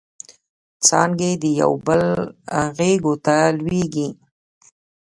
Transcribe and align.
څانګې 0.85 1.31
د 1.43 1.45
یوبل 1.61 2.03
غیږو 2.77 3.13
ته 3.25 3.35
لویږي 3.57 4.07